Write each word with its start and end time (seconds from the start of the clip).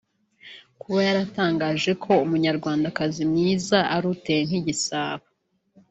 Kuba 0.81 0.99
yaratangaje 1.07 1.91
ko 2.03 2.11
umunyarwandakazi 2.25 3.21
mwiza 3.31 3.77
ari 3.95 4.05
uteye 4.13 4.41
nk'igisabo 4.47 5.25